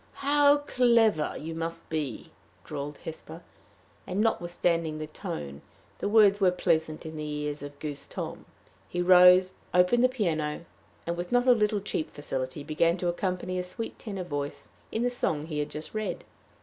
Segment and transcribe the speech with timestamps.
[0.25, 2.31] "How clever you must be!"
[2.63, 3.43] drawled Hesper;
[4.07, 5.61] and, notwithstanding the tone,
[5.99, 8.45] the words were pleasant in the ears of goose Tom.
[8.89, 10.65] He rose, opened the piano,
[11.05, 15.03] and, with not a little cheap facility, began to accompany a sweet tenor voice in
[15.03, 16.23] the song he had just read.